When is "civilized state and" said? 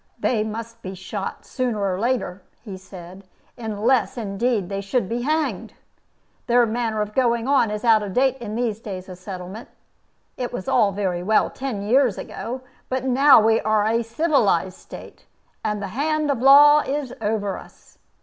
14.01-15.83